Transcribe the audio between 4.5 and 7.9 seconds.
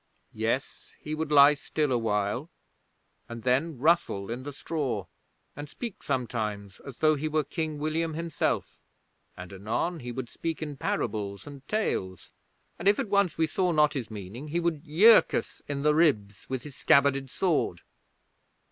straw, and speak sometimes as though he were King